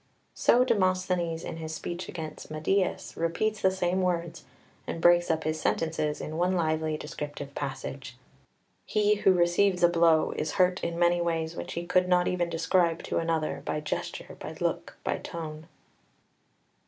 [0.33, 4.45] So Demosthenes in his speech against Meidias repeats the same words
[4.87, 8.17] and breaks up his sentences in one lively descriptive passage:
[8.83, 12.49] "He who receives a blow is hurt in many ways which he could not even
[12.49, 15.67] describe to another, by gesture, by look, by tone."